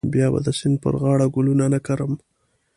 [0.13, 2.13] بیا به د سیند پر غاړه ګلونه نه کرم.